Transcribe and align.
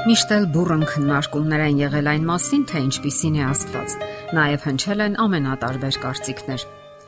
Միշտ 0.00 0.30
էլ 0.32 0.44
բուրըն 0.48 0.82
քննարկումներ 0.88 1.60
են 1.60 1.80
եղել 1.82 2.06
այն 2.08 2.22
մասին, 2.24 2.62
թե 2.70 2.80
ինչպիսին 2.86 3.34
է 3.36 3.40
Աստված։ 3.44 3.94
Նաև 4.32 4.62
հնչել 4.64 5.00
են 5.04 5.16
ամենատարբեր 5.20 5.96
կարծիքներ։ 6.00 6.62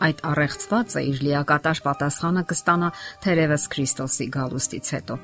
Այդ 0.05 0.19
առեղծվածը 0.29 1.05
իր 1.09 1.23
լիակատար 1.25 1.79
պատասխանը 1.87 2.43
կստանա 2.53 2.91
թերևս 3.25 3.65
Քրիստոսի 3.73 4.27
գալուստից 4.37 4.91
հետո։ 4.93 5.17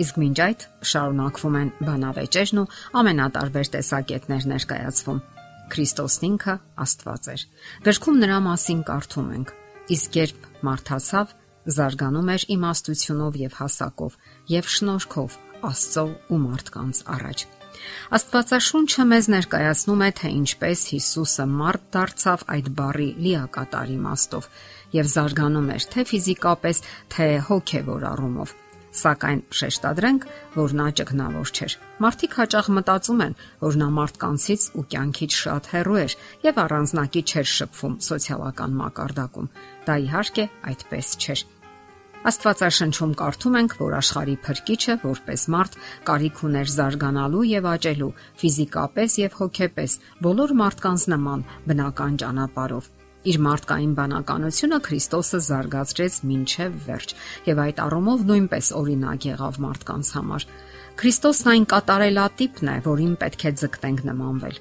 Իսկ 0.00 0.20
մինչ 0.22 0.38
այդ 0.48 0.64
շարունակվում 0.88 1.58
են 1.60 1.72
բանավեճերն 1.88 2.62
ու 2.62 2.70
ամենատարբեր 3.02 3.70
տեսակետներ 3.76 4.48
ներկայացվում։ 4.48 5.20
Քրիստոսն 5.68 6.24
ինքը 6.28 6.54
Աստված 6.88 7.28
էր։ 7.36 7.44
Վերջում 7.84 8.16
նրա 8.24 8.38
մասին 8.48 8.80
կարդում 8.88 9.28
ենք. 9.36 9.48
իսկ 9.88 10.16
երբ 10.20 10.48
մարդացավ, 10.68 11.28
զարգանում 11.68 12.28
էր 12.32 12.42
իմաստությունով 12.54 13.36
եւ 13.40 13.52
հասակով 13.58 14.16
եւ 14.52 14.68
շնորհքով 14.72 15.36
Աստծո 15.66 16.04
ու 16.30 16.38
մարդկանց 16.44 17.00
առաջ։ 17.14 17.46
Աստվածաշունչը 18.18 19.04
մեզ 19.10 19.26
ներկայացնում 19.34 20.04
է, 20.06 20.10
թե 20.18 20.30
ինչպես 20.38 20.84
Հիսուսը 20.92 21.44
մարդ 21.58 21.84
դարձավ 21.96 22.44
այդ 22.54 22.70
բարի 22.78 23.08
լիակատար 23.24 23.92
իմաստով 23.94 24.48
եւ 24.98 25.10
զարգանում 25.14 25.68
էր 25.74 25.86
թե 25.92 26.04
ֆիզիկապես, 26.12 26.80
թե 27.14 27.28
հոգեվոր 27.48 28.08
առումով։ 28.12 28.54
Սակայն 28.98 29.40
շեշտադրենք, 29.58 30.24
որ 30.56 30.74
նա 30.78 30.86
ճգնավոր 30.98 31.50
չէր։ 31.54 31.74
Մարդիկ 32.02 32.32
հաճախ 32.38 32.70
մտածում 32.78 33.20
են, 33.26 33.36
որ 33.60 33.78
նա 33.82 33.88
մարդկանցից 33.98 34.64
ու 34.80 34.84
կյանքից 34.94 35.36
շատ 35.42 35.70
հեռու 35.74 36.00
էր 36.02 36.16
եւ 36.48 36.60
առանձնակի 36.64 37.22
չէր 37.28 37.48
շփվում 37.52 38.00
սոցիալական 38.08 38.80
մակարդակում։ 38.80 39.52
Դա 39.86 40.00
իհարկե 40.08 40.48
այդպես 40.72 41.14
չէր։ 41.18 41.46
Աստվածաշնչում 42.26 43.12
կարդում 43.14 43.56
ենք, 43.60 43.74
որ 43.78 43.92
աշխարհի 43.94 44.32
փրկիչը 44.42 44.94
որպես 45.04 45.42
մարդ 45.54 45.76
կարիք 46.08 46.40
ուներ 46.48 46.70
զարգանալու 46.74 47.42
եւ 47.46 47.68
աճելու 47.72 48.08
ֆիզիկապես 48.42 49.14
եւ 49.22 49.36
հոգեպես 49.38 49.94
բոլոր 50.26 50.54
մարդկանց 50.58 51.04
նման 51.14 51.44
բնական 51.68 52.16
ճանապարով։ 52.22 52.88
Իր 53.28 53.38
մարդկային 53.44 53.92
բանականությունը 53.98 54.78
Քրիստոսը 54.88 55.38
զարգացրեց 55.46 56.18
մինչև 56.30 56.76
վերջ 56.88 57.14
եւ 57.48 57.62
այդ 57.68 57.82
առումով 57.86 58.26
նույնպես 58.32 58.72
օրինակ 58.82 59.28
եղավ 59.28 59.60
մարդկանց 59.68 60.10
համար։ 60.18 60.48
Քրիստոսն 60.98 61.52
այն 61.54 61.68
կատարելատիպն 61.70 62.72
է, 62.74 62.76
որին 62.88 63.14
պետք 63.22 63.46
է 63.46 63.52
ձգտենք 63.62 64.04
նմանվել։ 64.10 64.58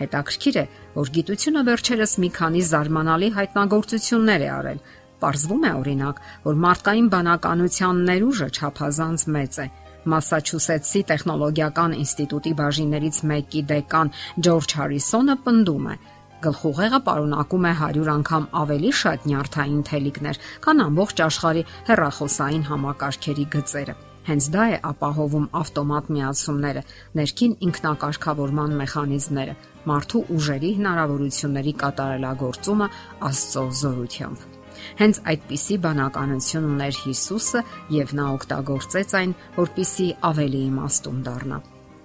Հետաքրքիր 0.00 0.56
է, 0.56 0.64
որ 0.96 1.10
գիտությունը 1.16 1.62
վերջերս 1.68 2.12
մի 2.22 2.28
քանի 2.38 2.60
զարմանալի 2.70 3.28
հայտնագործություններ 3.36 4.44
է 4.46 4.48
արել, 4.50 4.78
Պարզվում 5.20 5.64
է 5.68 5.72
օրինակ, 5.80 6.20
որ 6.46 6.60
մարդկային 6.64 7.08
բանականության 7.14 8.02
ներուժը 8.10 8.48
չափազանց 8.56 9.24
մեծ 9.36 9.58
է։ 9.64 9.66
Մասաչուսեթսի 10.10 11.02
տեխնոլոգիական 11.10 11.96
ինստիտուտի 12.00 12.52
բաժիններից 12.60 13.16
մեկի 13.30 13.62
դեկան 13.70 14.12
Ջորջ 14.46 14.74
Հարիսոնը 14.80 15.36
պնդում 15.44 15.88
է. 15.92 15.96
գլխուղեղը 16.40 16.98
պարունակում 17.06 17.64
է 17.68 17.72
100 17.80 18.06
անգամ 18.10 18.44
ավելի 18.60 18.92
շատ 19.00 19.26
նյարդային 19.28 19.82
թելիկներ, 19.90 20.38
քան 20.64 20.78
ամբողջ 20.84 21.20
աշխարհի 21.26 21.64
հեռախոսային 21.90 22.64
համակարգերի 22.70 23.44
գծերը։ 23.54 23.94
Հենց 24.30 24.46
դա 24.54 24.64
է 24.70 24.78
ապահովում 24.90 25.46
ավտոմատ 25.60 26.08
միացումները, 26.16 26.82
ներքին 27.20 27.56
ինքնակարգավորման 27.66 28.78
մեխանիզմները, 28.80 29.58
մարդու 29.90 30.24
ուժերի 30.36 30.72
հնարավորությունների 30.80 31.76
կատարելագործումը 31.84 32.88
Աստծո 33.30 33.66
զորությամբ։ 33.82 34.59
Հենց 35.00 35.20
այդպիսի 35.32 35.76
բանականություն 35.84 36.70
ուներ 36.70 37.00
Հիսուսը 37.04 37.62
եւ 37.96 38.14
նա 38.20 38.26
օգտագործեց 38.36 39.14
այն, 39.20 39.34
որpիսի 39.60 40.08
ավելի 40.30 40.62
իմաստուն 40.70 41.20
դառնա։ 41.30 41.60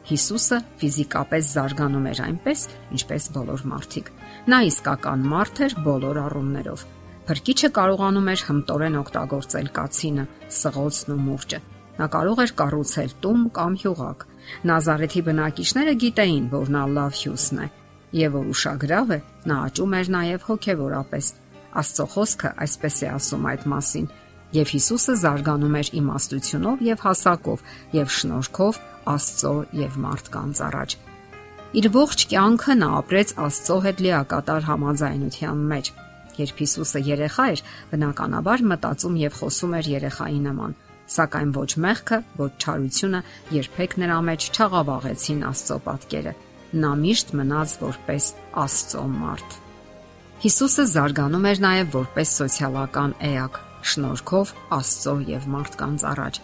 Հիսուսը 0.05 0.57
ֆիզիկապես 0.81 1.47
զարգանում 1.55 2.09
էր 2.11 2.19
այնպես, 2.25 2.65
ինչպես 2.95 3.29
բոլոր 3.35 3.61
մարդիկ։ 3.71 4.11
Նա 4.53 4.59
իսկական 4.69 5.23
մարդ 5.31 5.61
էր 5.65 5.75
բոլոր 5.85 6.19
առումներով։ 6.25 6.83
Փրկիչը 7.25 7.69
կարողանում 7.73 8.27
էր 8.35 8.41
հմտորեն 8.45 8.99
օգտագործել 8.99 9.69
կացինը, 9.79 10.25
սղոցն 10.59 11.15
ու 11.15 11.21
մուրճը։ 11.25 11.59
Նա 11.95 12.07
կարող 12.11 12.41
էր 12.43 12.51
կառուցել 12.59 13.15
տուն 13.23 13.47
կամ 13.55 13.77
հյուղակ։ 13.81 14.25
Նազարեթի 14.69 15.21
բնակիչները 15.25 15.93
գիտեին, 16.05 16.45
որ 16.53 16.71
նա 16.75 16.83
լավ 16.95 17.17
հյուսն 17.23 17.61
է, 17.65 17.67
եւ 18.19 18.35
որ 18.35 18.51
ուշագրավ 18.53 19.13
է, 19.15 19.19
նա 19.49 19.57
աճում 19.65 19.95
էր 19.99 20.11
նաեւ 20.15 20.45
հոգեվորապես 20.49 21.31
Աստծո 21.81 22.05
խոսքը 22.13 22.51
այսպես 22.65 23.01
է 23.05 23.09
ասում 23.15 23.49
այդ 23.51 23.65
մասին. 23.71 24.07
Եվ 24.55 24.71
Հիսուսը 24.75 25.15
զարգանում 25.25 25.75
էր 25.79 25.89
իմաստությունով 25.99 26.83
եւ 26.85 27.03
հասակով 27.05 27.63
եւ 27.95 28.13
շնորհքով 28.15 28.79
Աստծո 29.15 29.53
եւ 29.81 29.97
մարդկանց 30.05 30.61
առաջ։ 30.69 30.95
Իր 31.75 31.87
ողջ 31.91 32.25
կյանքը 32.31 32.75
նա 32.79 32.89
ապրեց 33.01 33.33
Աստծո 33.45 33.77
հետ 33.85 34.01
լիակատար 34.05 34.67
համաձայնության 34.69 35.63
մեջ։ 35.71 35.89
Երբ 36.35 36.61
Հիսուսը 36.63 37.01
երեխա 37.09 37.47
էր, 37.55 37.63
բնականաբար 37.91 38.63
մտածում 38.71 39.19
եւ 39.23 39.37
խոսում 39.39 39.75
էր 39.79 39.89
երեխայի 39.95 40.39
նման, 40.45 40.77
սակայն 41.15 41.51
ոչ 41.55 41.69
մեղքը, 41.85 42.21
ոչ 42.39 42.51
չարությունը 42.63 43.21
երբեք 43.55 43.97
նրա 44.05 44.21
մեջ 44.31 44.49
չաղավաղեցին 44.55 45.45
Աստծո 45.51 45.79
պատկերը։ 45.89 46.35
Նա 46.85 46.95
միշտ 47.03 47.37
մնաց 47.39 47.77
որպես 47.83 48.31
Աստծո 48.65 49.05
մարդ։ 49.19 49.64
Հիսուսը 50.35 50.83
զարգանում 50.91 51.45
էր 51.47 51.59
նաև 51.63 51.93
որպես 51.95 52.31
սոցիալական 52.37 53.11
էակ, 53.23 53.59
շնորհքով 53.87 54.49
Աստծո 54.75 55.13
եւ 55.29 55.45
մարդկանց 55.53 56.03
առաջ։ 56.11 56.39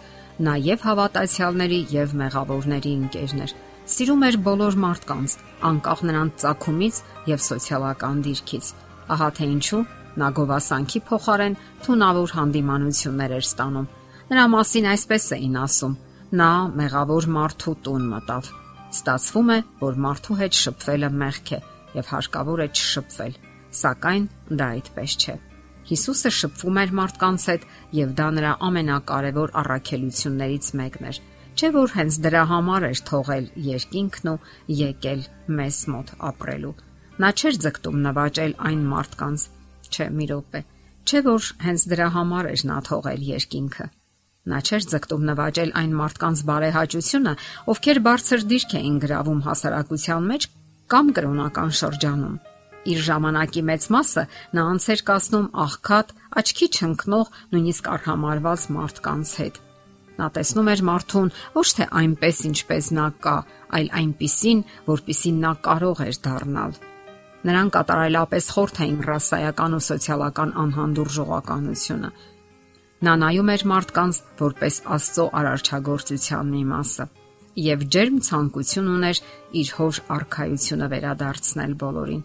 Նա 0.46 0.54
եւ 0.66 0.86
հավատացյալների 0.86 1.80
եւ 1.92 2.14
մեղավորների 2.22 2.92
ընկերներ։ 3.02 3.52
Սիրում 3.92 4.24
էր 4.28 4.38
բոլոր 4.46 4.78
մարդկանց, 4.86 5.34
անկախ 5.68 6.00
նրանց 6.08 6.40
ցակումից 6.42 7.02
եւ 7.28 7.44
սոցիալական 7.48 8.24
դիրքից։ 8.26 8.72
Ահա 9.12 9.28
թե 9.36 9.50
ինչու 9.52 9.82
նա 10.22 10.32
գովասանքի 10.40 11.04
փոխարեն 11.12 11.58
թունավոր 11.84 12.34
հանդիմանություններ 12.38 13.36
էր 13.36 13.46
ստանում։ 13.52 13.90
Նրա 14.32 14.48
մասին 14.56 14.90
այսպես 14.96 15.30
էին 15.36 15.56
ասում. 15.68 15.94
նա 16.32 16.50
մեղավոր 16.80 17.24
մարդու 17.36 17.76
տուն 17.84 18.04
մտավ։ 18.08 18.44
Ստացվում 18.96 19.48
է, 19.52 19.58
որ 19.84 20.02
մարդու 20.08 20.40
հետ 20.40 20.60
շփվելը 20.64 21.08
մեղք 21.22 21.48
է 21.52 21.58
եւ 22.00 22.06
հարկավոր 22.16 22.62
է 22.64 22.68
չշփվել 22.72 23.34
Սակայն 23.72 24.28
դա 24.52 24.68
այդպես 24.76 25.16
չէ։ 25.22 25.34
Հիսուսը 25.88 26.30
շփվում 26.38 26.78
էր 26.82 26.90
մարդկանց 26.98 27.44
հետ 27.50 27.64
եւ 27.98 28.10
դա 28.18 28.26
նրա 28.36 28.52
ամենակարևոր 28.68 29.54
առաքելություններից 29.62 30.68
մեկն 30.80 31.08
էր։ 31.10 31.20
Չէ 31.52 31.68
որ 31.76 31.94
հենց 31.96 32.18
դրա 32.26 32.42
համար 32.52 32.86
էր 32.88 33.00
թողել 33.08 33.48
երկինքն 33.68 34.30
ու 34.32 34.36
եկել 34.82 35.24
մեզ 35.58 35.80
մոտ 35.94 36.12
ապրելու։ 36.28 36.76
Նա 37.22 37.30
չէր 37.32 37.58
ձգտում 37.64 37.98
նվաճել 38.06 38.54
այն 38.68 38.84
մարդկանց, 38.92 39.48
չէ, 39.92 40.06
մի 40.16 40.28
րոպե։ 40.32 40.62
Չէ 41.02 41.20
որ 41.26 41.50
հենց 41.66 41.84
դրա 41.92 42.08
համար 42.16 42.48
էր 42.52 42.64
նա 42.70 42.78
թողել 42.88 43.26
երկինքը։ 43.32 43.86
Նա 44.52 44.58
չէր 44.66 44.86
ձգտում 44.92 45.26
նվաճել 45.28 45.74
այն 45.82 45.92
մարդկանց 45.98 46.44
բարեհաճությունը, 46.48 47.34
ովքեր 47.72 48.00
բարձր 48.06 48.46
դիրք 48.52 48.72
էին 48.80 48.96
գրավում 49.04 49.44
հասարակության 49.48 50.32
մեջ 50.32 50.48
կամ 50.92 51.12
կրոնական 51.18 51.76
շրջանում։ 51.82 52.40
Իր 52.82 53.02
ժամանակի 53.06 53.62
մեծ 53.68 53.84
մասը 53.94 54.22
նա 54.58 54.62
անցեր 54.72 55.02
կասնում 55.08 55.44
աղքատ, 55.64 56.08
աչքի 56.40 56.66
չընկնող, 56.78 57.28
նույնիսկ 57.52 57.90
արհամարված 57.92 58.64
մարդկանց 58.76 59.34
հետ։ 59.42 59.60
Նա 60.18 60.26
տեսնում 60.36 60.70
էր 60.72 60.82
մարդուն 60.88 61.30
ոչ 61.54 61.66
թե 61.78 61.86
այնպես 62.02 62.40
ինչպես 62.48 62.88
նա 62.98 63.06
կա, 63.22 63.36
այլ 63.78 63.88
այնպիսին, 64.02 64.64
որպիսին 64.90 65.38
նա 65.46 65.52
կարող 65.68 66.02
էր 66.08 66.18
դառնալ։ 66.26 66.76
Նրան 67.42 67.72
կատարելապես 67.74 68.50
խորթ 68.54 68.76
էին 68.82 69.00
ռասայական 69.08 69.72
ու 69.78 69.82
սոցիալական 69.86 70.52
անհանդուրժողականությունը։ 70.62 72.10
Նա 73.02 73.14
նայում 73.22 73.50
էր 73.56 73.64
մարդկանց 73.72 74.20
որպես 74.42 74.76
Աստծո 74.96 75.24
արարչագործության 75.42 76.52
մի 76.52 76.62
մասը 76.70 77.08
եւ 77.62 77.82
ջերմ 77.92 78.20
ցանկություն 78.26 78.92
ուներ 78.92 79.18
իր 79.60 79.72
հոր 79.78 79.98
արխայությունը 80.16 80.86
վերադարձնել 80.92 81.74
բոլորին։ 81.82 82.22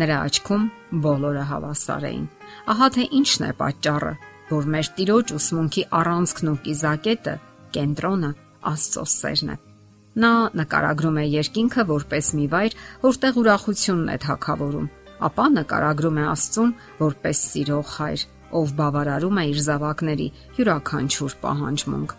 Նրա 0.00 0.18
աչքում 0.26 0.62
բոլորը 1.04 1.42
հավասար 1.50 2.04
էին։ 2.08 2.22
Ահա 2.72 2.86
թե 2.94 3.04
ինչն 3.18 3.42
է 3.44 3.50
պատճառը, 3.58 4.12
որ 4.52 4.68
մեր 4.72 4.88
տիրոջ 4.96 5.32
ուսմունքի 5.36 5.84
առանցքն 5.98 6.50
ու 6.52 6.56
կիզակետը 6.64 7.34
կենտրոնը 7.76 8.30
Աստծո 8.72 9.04
սերն 9.12 9.52
է։ 9.52 9.56
Նա 10.22 10.32
նկարագրում 10.60 11.20
է 11.20 11.26
երկինքը 11.32 11.84
որպես 11.92 12.26
մի 12.38 12.46
վայր, 12.52 12.74
որտեղ 13.04 13.38
ուրախությունն 13.42 14.10
է 14.12 14.16
թակավորում, 14.24 14.88
ապա 15.28 15.46
նկարագրում 15.56 16.18
է 16.22 16.26
Աստծուն 16.32 16.74
որպես 17.02 17.44
սիրող 17.52 17.94
հայր, 17.96 18.26
ով 18.52 18.74
բավարարում 18.80 19.40
է 19.42 19.44
իր 19.52 19.62
զավակների 19.68 20.28
յուրաքանչյուր 20.56 21.38
պահանջմունք։ 21.44 22.18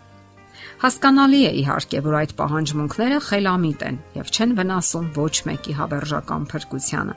Հասկանալի 0.84 1.40
է 1.44 1.52
իհարկե, 1.60 2.00
որ 2.04 2.16
այդ 2.18 2.32
պահանջմունքները 2.38 3.18
խելամիտ 3.28 3.84
են 3.88 3.96
եւ 4.14 4.30
չեն 4.34 4.52
վնասում 4.58 5.08
ոչ 5.14 5.34
մեկի 5.48 5.74
հավերժական 5.78 6.46
փրկությանը, 6.50 7.14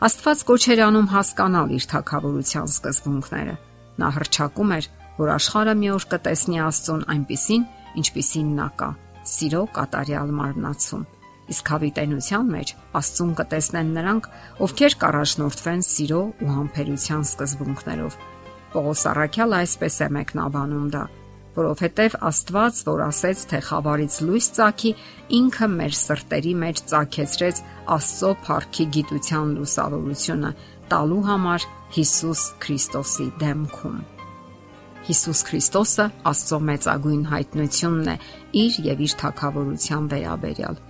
Աստված 0.00 0.42
կոչ 0.48 0.62
էր 0.72 0.80
անում 0.80 1.08
հասկանալ 1.12 1.72
իր 1.76 1.86
թակավորության 1.90 2.68
սկզբունքները։ 2.72 3.56
Նա 4.00 4.08
հրճակում 4.16 4.70
էր, 4.76 4.88
որ 5.20 5.32
աշխարհը 5.34 5.74
մի 5.76 5.90
օր 5.92 6.06
կտեսնի 6.14 6.62
Աստծուն 6.64 7.02
այնպիսին, 7.14 7.66
ինչպիսին 8.00 8.54
նա 8.56 8.68
կա, 8.80 8.88
սիրո 9.34 9.62
կատարյալ 9.76 10.34
մարմնացում։ 10.40 11.04
Իսկ 11.52 11.72
հավիտենության 11.74 12.50
մեջ 12.56 12.74
Աստծուն 12.96 13.36
կտեսնեն 13.44 13.94
նրանք, 14.00 14.32
ովքեր 14.64 14.98
կառաջնորդվեն 15.04 15.86
սիրո 15.90 16.24
ու 16.40 16.52
համբերության 16.56 17.24
սկզբունքներով։ 17.28 18.20
Պողոս 18.72 19.08
Արաքյալը 19.12 19.64
այսպես 19.66 20.00
է 20.00 20.14
մեկնաբանում 20.16 20.92
դա 20.96 21.08
որովհետև 21.56 22.16
Աստված, 22.30 22.80
որ 22.86 23.02
ասեց, 23.08 23.42
թե 23.50 23.60
խավարից 23.66 24.16
լույս 24.26 24.46
ծագի, 24.56 24.92
ինքը 25.40 25.68
մեր 25.74 25.96
սրտերի 26.00 26.54
մեջ 26.60 26.82
ծագեցրեց 26.92 27.62
Աստծո 27.96 28.30
փառքի 28.46 28.86
գիտության 28.96 29.50
լուսավորությունը 29.58 30.52
տալու 30.90 31.24
համար 31.26 31.66
Հիսուս 31.96 32.44
Քրիստոսի 32.62 33.26
դեմքում։ 33.40 33.98
Հիսուս 35.10 35.40
Քրիստոսը 35.48 36.06
Աստծո 36.30 36.60
մեծագույն 36.70 37.26
հայտնությունն 37.32 38.10
է 38.12 38.16
իր 38.62 38.78
եւ 38.86 39.04
իր 39.06 39.16
թակավորության 39.24 40.08
վերաբերյալ։ 40.14 40.80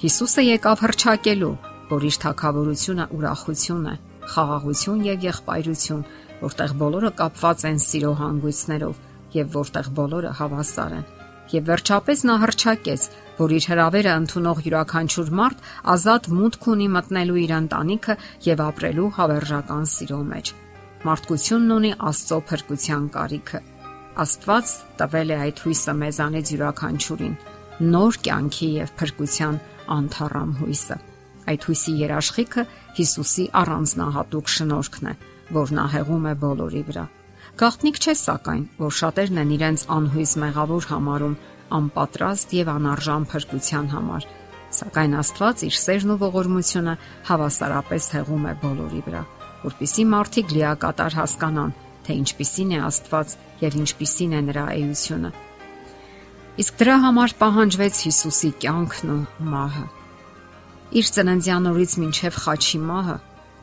Հիսուսը 0.00 0.44
եկավ 0.46 0.82
հրճակելու, 0.86 1.54
որ 1.90 2.06
իր 2.10 2.18
թակավորությունը 2.24 3.06
ուրախություն 3.18 3.86
է, 3.90 3.94
խաղաղություն 4.30 5.04
եւ 5.10 5.24
եղբայրություն, 5.30 6.04
որտեղ 6.40 6.74
բոլորը 6.80 7.10
կապված 7.20 7.64
են 7.70 7.80
սիրո 7.90 8.12
հանգույցներով 8.20 9.09
եւ 9.36 9.56
որտեղ 9.56 9.90
բոլորը 9.98 10.32
հավասար 10.40 10.94
են։ 11.00 11.08
Եվ 11.50 11.64
վերջապես 11.66 12.20
նա 12.30 12.34
հրճակեց, 12.44 13.04
որ 13.40 13.52
իր 13.56 13.64
հրավերը 13.70 14.12
ընդունող 14.20 14.58
յուրաքանչյուր 14.66 15.30
մարդ 15.40 15.62
ազատ 15.94 16.28
մուտք 16.40 16.66
ունի 16.70 16.88
մտնելու 16.94 17.38
իր 17.40 17.54
ընտանիքը 17.56 18.16
եւ 18.46 18.62
ապրելու 18.66 19.08
հավերժական 19.18 19.88
սիրո 19.94 20.20
մեջ։ 20.30 20.52
Մարդկությունն 21.00 21.74
ունի 21.76 21.92
Աստծո 22.10 22.38
փրկության 22.50 23.04
կարիքը։ 23.16 23.60
Աստված 24.20 24.72
տվել 25.00 25.30
է 25.30 25.36
այդ 25.40 25.62
հույսը 25.64 25.94
մեզանից 26.00 26.50
յուրաքանչյուրին, 26.54 27.36
նոր 27.94 28.18
կյանքի 28.26 28.68
եւ 28.76 28.90
փրկության 29.00 29.60
անթառամ 29.96 30.50
հույսը։ 30.60 30.96
Այդ 31.50 31.64
հույսի 31.70 31.94
երաշխիքը 32.04 32.64
Հիսուսի 33.00 33.44
առանձնահատուկ 33.60 34.50
շնորհքն 34.54 35.08
է, 35.10 35.14
որ 35.56 35.72
նա 35.80 35.86
հեղում 35.94 36.26
է 36.30 36.34
բոլորի 36.44 36.82
վրա։ 36.90 37.04
Գաղտնիք 37.58 37.98
չէ 37.98 38.14
սակայն, 38.14 38.62
որ 38.78 38.92
շատերն 38.94 39.40
են 39.42 39.50
իրենց 39.56 39.82
անհույս 39.90 40.32
մեղավոր 40.42 40.86
համարում 40.90 41.34
անպատրաստ 41.80 42.54
եւ 42.56 42.70
անարժան 42.74 43.26
փրկության 43.30 43.90
համար, 43.90 44.26
սակայն 44.78 45.16
Աստված 45.20 45.64
իր 45.66 45.76
սերն 45.80 46.14
ու 46.14 46.18
ողորմությունը 46.22 46.94
հավասարապես 47.30 48.08
հեղում 48.14 48.44
է 48.50 48.54
բոլորի 48.62 49.02
վրա, 49.06 49.22
որpիսի 49.66 50.04
մարդիկ 50.14 50.54
լիակատար 50.56 51.16
հասկանան, 51.20 51.72
թե 52.06 52.18
ինչպիսին 52.20 52.70
է 52.70 52.82
Աստված 52.90 53.34
եւ 53.60 53.78
ինչպիսին 53.80 54.36
է 54.38 54.42
նրա 54.50 54.66
էությունը։ 54.80 55.30
Իսկ 56.60 56.78
դրա 56.80 56.96
համար 57.06 57.34
պահանջվեց 57.40 57.98
Հիսուսի 58.06 58.50
կյանքն 58.62 59.10
ու 59.14 59.50
մահը։ 59.50 59.84
Իր 61.00 61.10
ծննդյան 61.14 61.68
օրից 61.70 61.92
մինչև 62.02 62.38
խաչի 62.44 62.80
մահը 62.90 63.16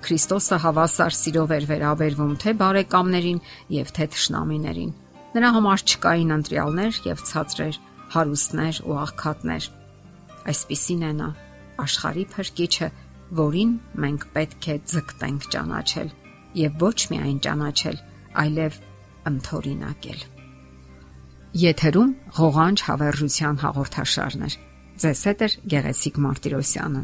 Քրիստոսը 0.07 0.57
հավասար 0.63 1.15
սիրով 1.17 1.51
էր 1.57 1.65
վերաբերվում 1.67 2.35
թե 2.39 2.51
բարեկամներին 2.61 3.39
եւ 3.75 3.89
թե 3.97 4.05
թշնամիներին։ 4.13 4.93
Նրա 5.35 5.49
համար 5.57 5.83
չկային 5.83 6.31
ընտրյալներ 6.37 6.99
եւ 7.07 7.23
ցածրեր, 7.27 7.79
հարուստներ 8.13 8.79
ու 8.87 8.95
աղքատներ։ 9.03 9.67
Այսպիսին 10.47 11.03
է 11.03 11.11
նա, 11.17 11.27
աշխարհի 11.83 12.25
փրկիչը, 12.37 12.89
որին 13.41 13.73
մենք 14.07 14.23
պետք 14.37 14.69
է 14.71 14.77
ձգտենք 14.93 15.49
ճանաչել 15.57 16.09
եւ 16.57 16.79
ոչ 16.87 16.97
միայն 17.11 17.43
ճանաչել, 17.43 17.99
այլև 18.47 18.79
ընթորինակել։ 19.27 20.23
Եթերում 21.67 22.15
ղողանջ 22.37 22.87
հավերժության 22.87 23.61
հաղորդաշարներ։ 23.67 24.57
Ձեզ 25.03 25.21
հետ 25.27 25.43
է 25.43 25.47
Գեղեցիկ 25.75 26.19
Մարտիրոսյանը։ 26.23 27.03